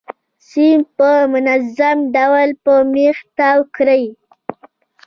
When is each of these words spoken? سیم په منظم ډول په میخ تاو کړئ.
سیم 0.49 0.79
په 0.97 1.09
منظم 1.33 1.97
ډول 2.15 2.49
په 2.63 2.73
میخ 2.93 3.17
تاو 3.37 3.59
کړئ. 3.75 4.03